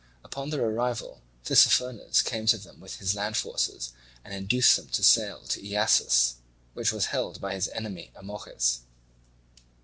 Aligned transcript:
Upon 0.23 0.49
their 0.49 0.65
arrival 0.67 1.21
Tissaphernes 1.45 2.23
came 2.25 2.47
to 2.47 2.57
them 2.57 2.79
with 2.79 2.95
his 2.95 3.13
land 3.13 3.37
forces 3.37 3.91
and 4.25 4.33
induced 4.33 4.75
them 4.75 4.87
to 4.87 5.03
sail 5.03 5.43
to 5.43 5.61
Iasus, 5.63 6.37
which 6.73 6.91
was 6.91 7.05
held 7.13 7.39
by 7.39 7.53
his 7.53 7.67
enemy 7.69 8.11
Amorges. 8.15 8.79